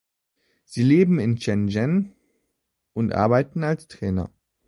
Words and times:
Sie 0.65 0.81
leben 0.81 1.19
in 1.19 1.37
Shenzhen 1.37 2.15
und 2.93 3.13
arbeiten 3.13 3.63
als 3.63 3.87
Trainer. 3.87 4.31